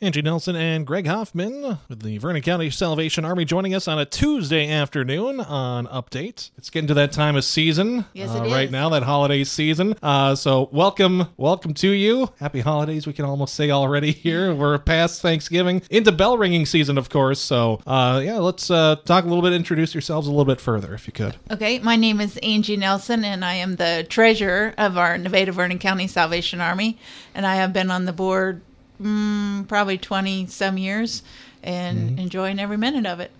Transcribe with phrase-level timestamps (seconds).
[0.00, 4.04] Angie Nelson and Greg Hoffman with the Vernon County Salvation Army joining us on a
[4.04, 6.52] Tuesday afternoon on Update.
[6.56, 8.70] It's getting to that time of season Yes, uh, right is.
[8.70, 9.96] now, that holiday season.
[10.00, 12.28] Uh, so welcome, welcome to you.
[12.38, 14.54] Happy holidays, we can almost say already here.
[14.54, 17.40] We're past Thanksgiving into bell ringing season, of course.
[17.40, 20.94] So uh, yeah, let's uh, talk a little bit, introduce yourselves a little bit further,
[20.94, 21.34] if you could.
[21.50, 25.80] Okay, my name is Angie Nelson, and I am the treasurer of our Nevada Vernon
[25.80, 26.98] County Salvation Army.
[27.34, 28.62] And I have been on the board
[29.00, 31.22] mm, probably 20 some years
[31.62, 33.30] and enjoying every minute of it.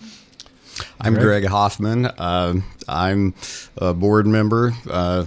[1.00, 1.24] I'm Greg?
[1.24, 2.06] Greg Hoffman.
[2.06, 2.54] Uh,
[2.88, 3.34] I'm
[3.76, 5.24] a board member, uh,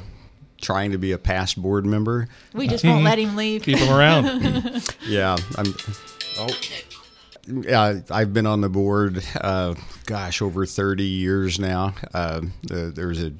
[0.62, 2.28] trying to be a past board member.
[2.54, 3.64] We just won't let him leave.
[3.64, 4.84] Keep him around.
[5.06, 5.74] Yeah, I'm.
[6.38, 6.48] Oh.
[7.48, 9.74] Yeah, I've been on the board, uh,
[10.06, 11.96] gosh, over 30 years now.
[12.14, 13.34] Uh, uh, there's a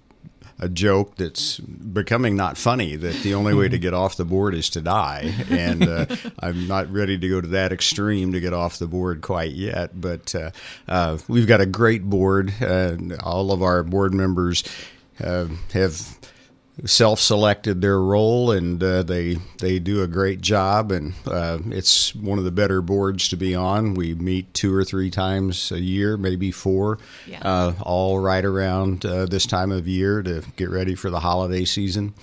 [0.60, 4.54] a joke that's becoming not funny that the only way to get off the board
[4.54, 6.06] is to die, and uh,
[6.40, 10.00] I'm not ready to go to that extreme to get off the board quite yet.
[10.00, 10.52] But uh,
[10.88, 12.54] uh, we've got a great board.
[12.62, 14.64] Uh, all of our board members
[15.20, 16.18] uh, have
[16.84, 22.38] self-selected their role and uh, they they do a great job and uh, it's one
[22.38, 26.18] of the better boards to be on we meet two or three times a year
[26.18, 27.42] maybe four Yeah.
[27.42, 31.66] uh, all right around uh, this time of year to get ready for the holiday
[31.66, 32.14] season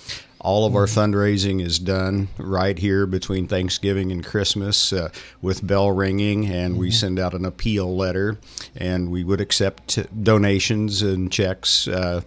[0.41, 5.11] all of our fundraising is done right here between Thanksgiving and Christmas uh,
[5.43, 8.39] with bell ringing, and we send out an appeal letter,
[8.77, 11.89] and we would accept donations and checks.
[11.89, 12.23] Uh,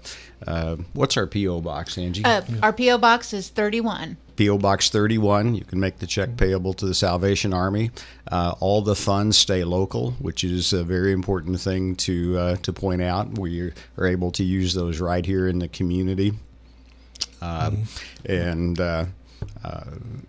[0.45, 2.26] uh, what's our PO box, Angie?
[2.26, 2.98] Uh, our P.O.
[2.98, 4.18] box is 31.
[4.38, 5.53] PO Box 31.
[5.56, 7.92] You can make the check payable to the Salvation Army.
[8.31, 12.73] Uh, all the funds stay local, which is a very important thing to uh, to
[12.73, 13.38] point out.
[13.38, 16.34] We are able to use those right here in the community,
[17.41, 17.83] Um
[18.25, 18.80] and.
[18.80, 19.05] Uh,
[19.64, 19.83] uh,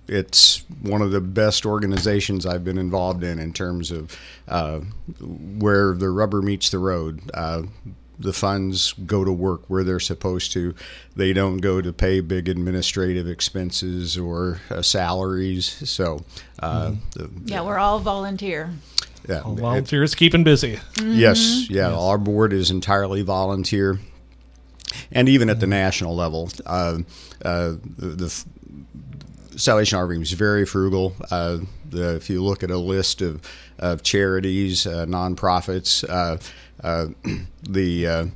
[0.09, 4.17] it's one of the best organizations I've been involved in in terms of
[4.49, 4.81] uh,
[5.21, 7.31] where the rubber meets the road.
[7.35, 7.63] Uh,
[8.19, 10.75] the funds go to work where they're supposed to.
[11.15, 15.67] They don't go to pay big administrative expenses or uh, salaries.
[15.91, 16.25] So,
[16.61, 18.71] uh, the, Yeah, we're all volunteer.
[19.29, 20.79] yeah, All it- volunteers keeping busy.
[21.03, 21.93] Yes, yeah.
[21.95, 23.99] Our board is entirely volunteer,
[25.11, 26.99] and even at the national level, uh,
[27.45, 28.45] uh, the, the
[29.57, 31.15] Salvation Army is very frugal.
[31.31, 31.59] Uh,
[31.89, 33.43] the, if you look at a list of,
[33.79, 36.39] of charities, uh, nonprofits, uh,
[36.83, 37.09] uh,
[37.63, 38.27] the uh,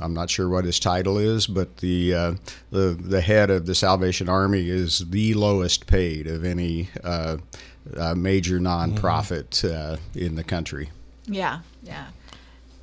[0.00, 2.34] I'm not sure what his title is, but the uh,
[2.70, 7.38] the the head of the Salvation Army is the lowest paid of any uh,
[7.96, 10.90] uh, major nonprofit uh, in the country.
[11.26, 12.06] Yeah, yeah.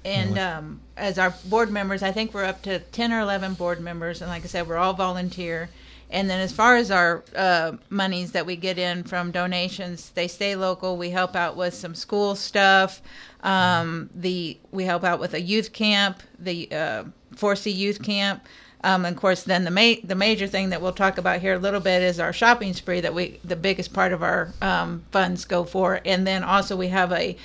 [0.03, 3.79] And um, as our board members, I think we're up to 10 or 11 board
[3.79, 4.21] members.
[4.21, 5.69] And like I said, we're all volunteer.
[6.09, 10.27] And then as far as our uh, monies that we get in from donations, they
[10.27, 10.97] stay local.
[10.97, 13.01] We help out with some school stuff.
[13.43, 17.03] Um, the We help out with a youth camp, the uh,
[17.35, 18.45] 4C youth camp.
[18.83, 21.53] Um, and of course, then the ma- the major thing that we'll talk about here
[21.53, 25.03] a little bit is our shopping spree that we the biggest part of our um,
[25.11, 27.37] funds go for, and then also we have a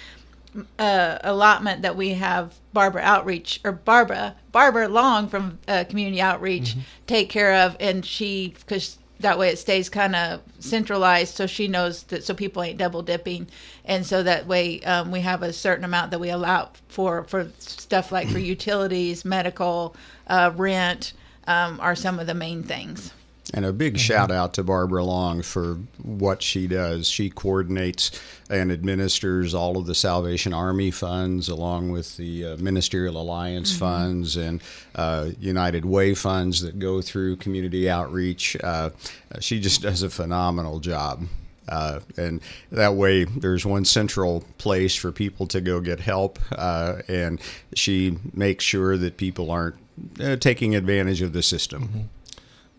[0.78, 6.76] uh, allotment that we have Barbara Outreach or Barbara Barbara Long from uh, Community Outreach
[7.06, 11.68] take care of, and she because that way it stays kind of centralized, so she
[11.68, 13.48] knows that so people ain't double dipping,
[13.84, 17.50] and so that way um, we have a certain amount that we allow for for
[17.58, 19.96] stuff like for utilities, medical,
[20.26, 21.12] uh, rent
[21.46, 23.12] um, are some of the main things.
[23.54, 27.08] And a big shout out to Barbara Long for what she does.
[27.08, 28.10] She coordinates
[28.50, 34.36] and administers all of the Salvation Army funds, along with the uh, Ministerial Alliance funds
[34.36, 34.60] and
[34.96, 38.56] uh, United Way funds that go through community outreach.
[38.62, 38.90] Uh,
[39.38, 41.26] she just does a phenomenal job.
[41.68, 42.40] Uh, and
[42.70, 47.40] that way, there's one central place for people to go get help, uh, and
[47.74, 49.74] she makes sure that people aren't
[50.20, 52.08] uh, taking advantage of the system.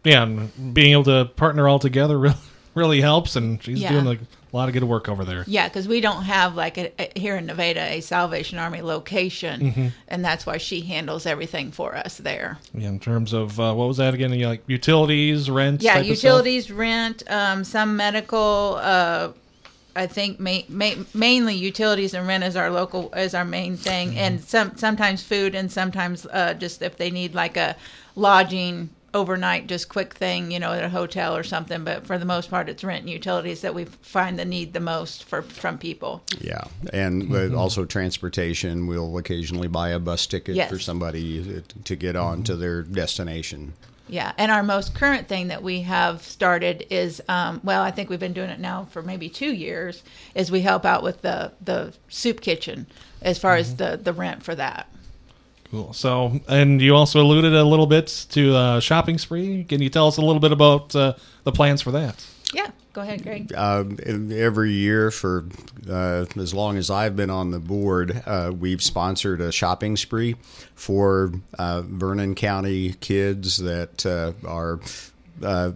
[0.03, 2.35] Yeah, and being able to partner all together really,
[2.75, 3.91] really helps, and she's Yeah.
[3.91, 5.43] doing like, a lot of good work over there.
[5.45, 9.91] Yeah, because we don't have like a, a- here in Nevada a Salvation Army location,
[10.07, 12.57] and that's why she handles everything for us there.
[12.73, 14.39] Yeah, in terms of uh, what was that again?
[14.39, 15.81] Like utilities, rent.
[15.81, 16.23] Yeah, type of stuff?
[16.23, 18.79] utilities, rent, um, some medical.
[18.81, 19.29] Uh,
[19.97, 24.17] I think ma- ma- mainly utilities and rent is our local is our main thing,
[24.17, 27.75] and some sometimes food and sometimes uh, just if they need like a
[28.15, 31.83] lodging overnight, just quick thing, you know, at a hotel or something.
[31.83, 34.79] But for the most part, it's rent and utilities that we find the need the
[34.79, 36.23] most for from people.
[36.39, 36.63] Yeah,
[36.93, 37.57] and but mm-hmm.
[37.57, 38.87] also transportation.
[38.87, 40.69] We'll occasionally buy a bus ticket Yes.
[40.69, 42.61] for somebody uh, to get on to mm-hmm.
[42.61, 43.73] their destination.
[44.09, 48.09] Yeah, and our most current thing that we have started is, um, well, I think
[48.09, 50.01] we've been doing it now for maybe two years.
[50.33, 52.87] Is we help out with the the soup kitchen
[53.21, 53.97] as far as mm-hmm.
[53.97, 54.89] the the rent for that.
[55.71, 55.91] Cool.
[55.93, 59.65] So, and you also alluded a little bit to uh, shopping spree.
[59.65, 62.25] Can you tell us a little bit about uh, the plans for that?
[62.53, 63.53] Yeah, go ahead, Greg.
[63.53, 65.45] Um, every year for
[65.89, 70.35] uh, as long as I've been on the board, uh, we've sponsored a shopping spree
[70.73, 74.79] for uh, Vernon County kids that uh, are
[75.43, 75.71] uh,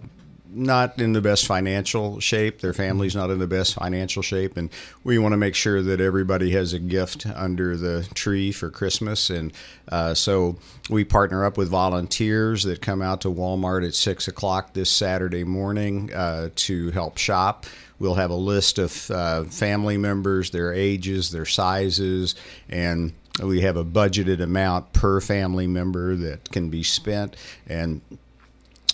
[0.53, 2.59] not in the best financial shape.
[2.59, 4.69] Their family's not in the best financial shape, and
[5.03, 9.29] we want to make sure that everybody has a gift under the tree for Christmas.
[9.29, 9.53] And
[9.89, 10.57] uh, so
[10.89, 15.43] we partner up with volunteers that come out to Walmart at six o'clock this Saturday
[15.43, 17.65] morning uh, to help shop.
[17.99, 22.35] We'll have a list of uh, family members, their ages, their sizes,
[22.67, 27.35] and we have a budgeted amount per family member that can be spent.
[27.67, 28.01] And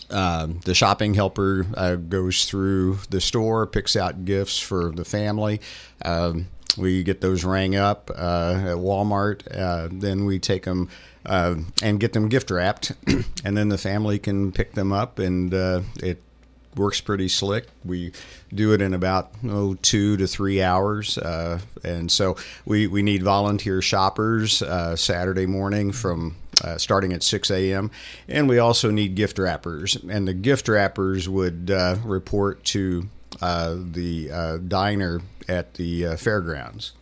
[0.09, 5.61] uh, the shopping helper uh, goes through the store, picks out gifts for the family.
[6.03, 9.41] Um, we get those rang up uh, at Walmart.
[9.51, 10.89] Uh, then we take them
[11.25, 12.93] uh, and get them gift wrapped,
[13.43, 16.21] and then the family can pick them up, and uh, it
[16.75, 17.67] works pretty slick.
[17.83, 18.13] We
[18.53, 23.23] do it in about oh, two to three hours, uh, and so we, we need
[23.23, 27.91] volunteer shoppers uh, Saturday morning from uh, starting at 6 a.m.
[28.27, 33.07] And we also need gift wrappers, and the gift wrappers would uh, report to
[33.41, 36.93] uh, the uh, diner at the fairgrounds.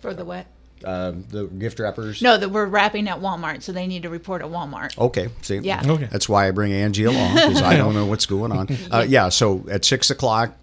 [0.00, 0.46] For the what?
[0.84, 2.20] Uh, the gift wrappers?
[2.22, 4.98] No, that we're wrapping at Walmart, so they need to report at Walmart.
[4.98, 5.82] Okay, see, Yeah.
[5.84, 6.08] Okay.
[6.10, 8.68] that's why I bring Angie along because I don't know what's going on.
[8.90, 10.56] Uh, yeah, so at six o'clock,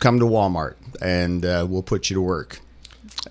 [0.00, 2.58] come to Walmart and uh, we'll put you to work.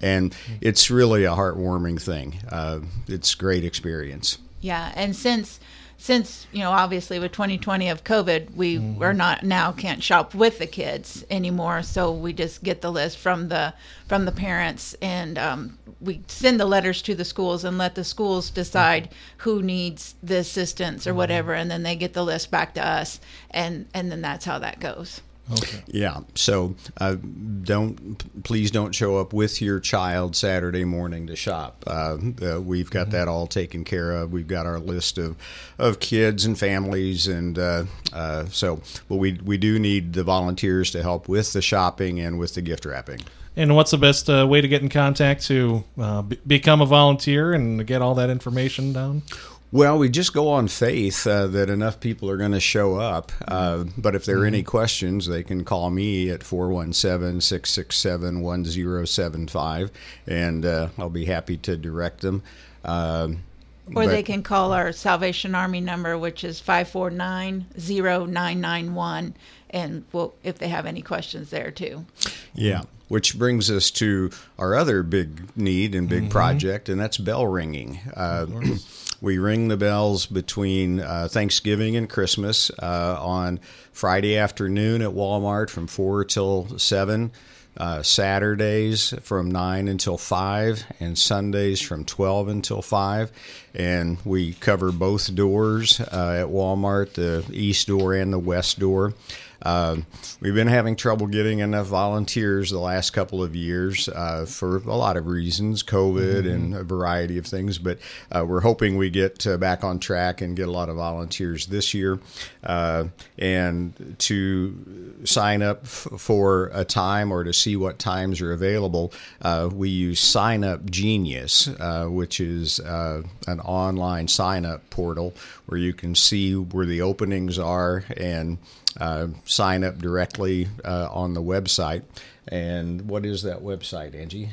[0.01, 2.39] And it's really a heartwarming thing.
[2.49, 4.37] Uh, it's a great experience.
[4.61, 5.59] Yeah, and since
[5.97, 10.59] since you know obviously with 2020 of COVID, we are not now can't shop with
[10.59, 11.83] the kids anymore.
[11.83, 13.73] So we just get the list from the
[14.07, 18.03] from the parents, and um, we send the letters to the schools and let the
[18.03, 22.73] schools decide who needs the assistance or whatever, and then they get the list back
[22.75, 23.19] to us,
[23.51, 25.21] and and then that's how that goes.
[25.51, 25.83] Okay.
[25.87, 26.19] Yeah.
[26.35, 27.15] So uh,
[27.63, 31.83] don't please don't show up with your child Saturday morning to shop.
[31.87, 34.31] Uh, uh, we've got that all taken care of.
[34.31, 35.35] We've got our list of
[35.77, 40.91] of kids and families, and uh, uh, so but we we do need the volunteers
[40.91, 43.21] to help with the shopping and with the gift wrapping.
[43.55, 46.85] And what's the best uh, way to get in contact to uh, b- become a
[46.85, 49.23] volunteer and get all that information down?
[49.71, 53.31] Well, we just go on faith uh, that enough people are going to show up.
[53.47, 59.91] Uh, but if there are any questions, they can call me at 417 667 1075,
[60.25, 62.41] and uh, I'll be happy to direct them.
[62.83, 63.43] Um,
[63.89, 69.33] Or but- they can call our Salvation Army number, which is 549-0991,
[69.69, 72.05] and we'll, if they have any questions there too.
[72.53, 72.83] Yeah.
[73.07, 74.29] Which brings us to
[74.59, 77.99] our other big need and big project, and that's bell ringing.
[78.15, 78.45] Uh,
[79.21, 83.59] we ring the bells between uh, Thanksgiving and Christmas uh, on
[83.91, 87.31] Friday afternoon at Walmart from 4 till 7.
[87.77, 93.31] Uh, Saturdays from 9 until 5, and Sundays from 12 until 5.
[93.73, 99.13] And we cover both doors uh, at Walmart, the east door and the west door.
[99.61, 100.05] Um,
[100.39, 104.95] we've been having trouble getting enough volunteers the last couple of years uh, for a
[104.95, 107.77] lot of reasons, COVID and a variety of things.
[107.77, 107.99] But
[108.31, 111.67] uh, we're hoping we get uh, back on track and get a lot of volunteers
[111.67, 112.19] this year.
[112.63, 113.05] Uh,
[113.37, 119.13] and to sign up f- for a time or to see what times are available,
[119.41, 125.33] uh, we use Sign Up Genius, uh, which is uh, an online sign up portal
[125.65, 128.57] where you can see where the openings are and
[128.99, 132.03] uh, sign up directly uh, on the website.
[132.47, 134.49] And what is that website, Angie?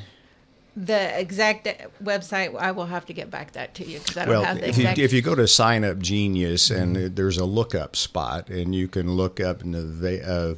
[0.77, 1.69] The exact
[2.03, 4.59] website, I will have to get back that to you because I don't Well, have
[4.61, 8.49] the if you, if you go to Sign Up Genius and there's a lookup spot,
[8.51, 10.55] and you can look up Neve- uh,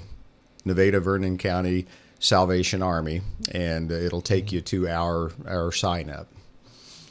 [0.65, 1.87] Nevada Vernon County
[2.19, 6.27] Salvation Army, and it'll take you to our our sign up.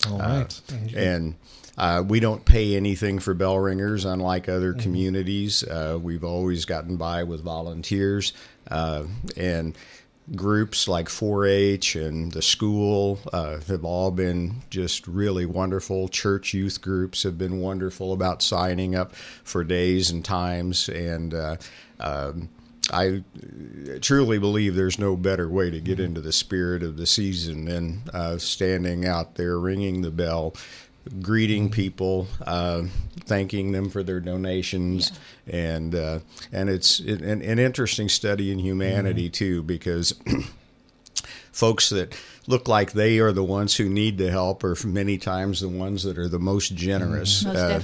[0.10, 0.62] All right.
[0.96, 1.36] and
[1.78, 5.64] uh, we don't pay anything for bell ringers, unlike other communities.
[5.64, 8.34] Uh, we've always gotten by with volunteers
[8.72, 9.04] uh,
[9.36, 9.78] and
[10.36, 16.10] groups like 4-H and the school uh, have all been just really wonderful.
[16.10, 21.56] Church youth groups have been wonderful about signing up for days and times, and uh,
[22.00, 22.50] um,
[22.92, 23.24] I
[24.02, 28.02] truly believe there's no better way to get into the spirit of the season than
[28.14, 30.56] uh, standing out there ringing the bell
[31.22, 32.84] greeting people, uh,
[33.22, 35.12] thanking them for their donations,
[35.48, 36.20] and uh,
[36.52, 40.14] and it's it, an, an interesting study in humanity too because.
[41.52, 45.60] folks that look like they are the ones who need the help are many times
[45.60, 47.80] the ones that are the most generous Most uh,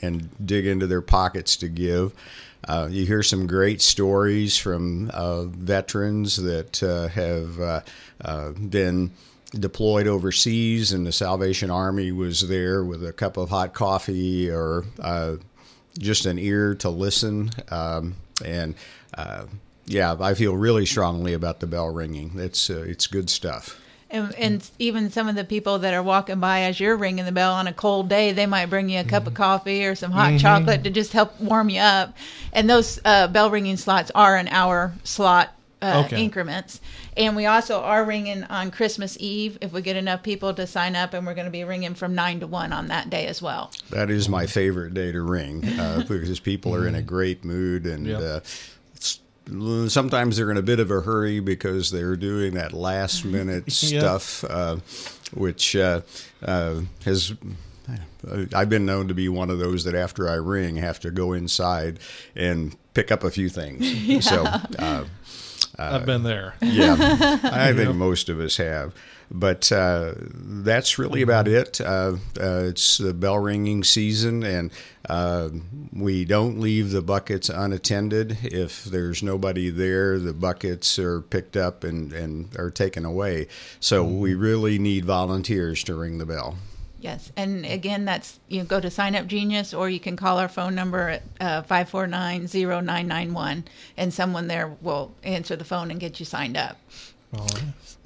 [0.00, 2.12] and dig into their pockets to give.
[2.66, 7.80] Uh, you hear some great stories from uh, veterans that uh, have uh,
[8.24, 9.10] uh, been
[9.52, 14.84] deployed overseas, and the Salvation Army was there with a cup of hot coffee or
[15.00, 15.36] uh,
[15.98, 17.50] just an ear to listen.
[17.70, 18.74] Um, and
[19.14, 19.46] uh,
[19.86, 22.32] yeah, I feel really strongly about the bell ringing.
[22.36, 23.80] It's uh, it's good stuff.
[24.08, 27.32] And, and even some of the people that are walking by as you're ringing the
[27.32, 30.12] bell on a cold day, they might bring you a cup of coffee or some
[30.12, 32.16] hot chocolate to just help warm you up.
[32.52, 35.52] And those uh, bell ringing slots are an hour slot
[35.82, 36.22] uh, Okay.
[36.22, 36.80] increments.
[37.16, 40.96] And we also are ringing on Christmas Eve if we get enough people to sign
[40.96, 43.40] up, and we're going to be ringing from 9 to 1 on that day as
[43.42, 43.70] well.
[43.90, 47.86] That is my favorite day to ring uh, because people are in a great mood
[47.86, 48.20] and Yep.
[48.20, 48.40] uh,
[49.88, 53.98] sometimes they're in a bit of a hurry because they're doing that last minute Yeah.
[54.18, 54.76] stuff, uh,
[55.34, 56.00] which uh,
[56.42, 57.34] uh, has.
[58.52, 61.32] I've been known to be one of those that after I ring have to go
[61.32, 62.00] inside
[62.34, 64.24] and pick up a few things.
[64.28, 64.44] So,
[64.80, 65.04] uh,
[65.78, 66.54] I've been there.
[66.62, 68.94] yeah, I think most of us have.
[69.30, 71.80] But uh, that's really about it.
[71.80, 74.70] Uh, uh, it's the bell ringing season, and
[75.08, 75.48] uh,
[75.92, 78.38] we don't leave the buckets unattended.
[78.44, 83.48] If there's nobody there, the buckets are picked up and, and are taken away.
[83.80, 86.56] So we really need volunteers to ring the bell.
[86.98, 90.48] Yes, and again, that's you go to Sign Up Genius, or you can call our
[90.48, 93.64] phone number at uh, five four nine zero nine nine one,
[93.96, 96.78] and someone there will answer the phone and get you signed up.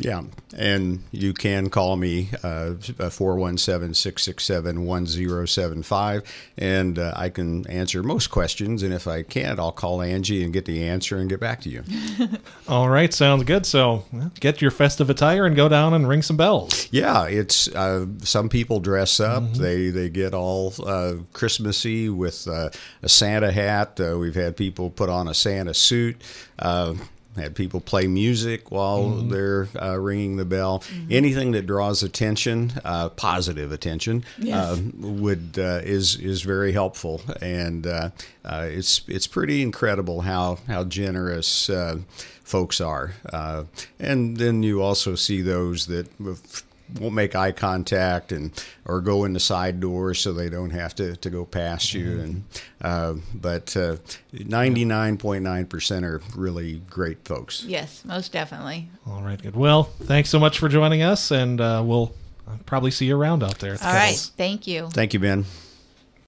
[0.00, 0.22] Yeah,
[0.56, 6.22] and you can call me uh, 417 667 1075,
[6.56, 8.82] and uh, I can answer most questions.
[8.82, 11.68] And if I can't, I'll call Angie and get the answer and get back to
[11.68, 11.84] you.
[12.68, 13.66] All right, sounds good.
[13.66, 14.04] So
[14.40, 16.88] get your festive attire and go down and ring some bells.
[16.90, 19.52] Yeah, it's uh, some people dress up.
[19.52, 22.70] They they get all uh, Christmassy with uh,
[23.02, 24.00] a Santa hat.
[24.00, 26.16] Uh, we've had people put on a Santa suit.
[27.36, 30.82] Had people play music while they're uh, ringing the bell.
[31.08, 34.56] Anything that draws attention, uh, positive attention, Yes.
[34.78, 37.20] uh, would uh, is is very helpful.
[37.40, 38.10] And uh,
[38.44, 41.98] uh, it's it's pretty incredible how how generous uh,
[42.42, 43.14] folks are.
[43.32, 43.64] Uh,
[44.00, 46.08] and then you also see those that
[46.98, 48.50] won't make eye contact and
[48.86, 52.20] or go in the side doors so they don't have to, to go past you
[52.20, 52.44] and
[52.82, 53.96] uh, but uh,
[54.34, 58.88] 99.9% are really great folks Yes, most definitely.
[59.06, 59.54] All right, good.
[59.56, 62.14] Well, thanks so much for joining us, and uh, we'll
[62.48, 63.74] uh, probably see you around out there.
[63.74, 64.32] at the All right, kettles.
[64.36, 64.88] thank you.
[64.92, 65.44] thank you ben